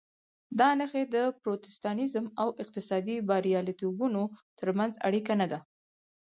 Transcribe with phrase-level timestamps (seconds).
[0.59, 4.23] دا نښې د پروتستانېزم او اقتصادي بریالیتوبونو
[4.59, 5.59] ترمنځ اړیکه نه ده.